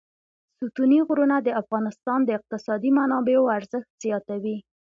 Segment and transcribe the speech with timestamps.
[0.59, 4.57] ستوني غرونه د افغانستان د اقتصادي منابعو ارزښت زیاتوي.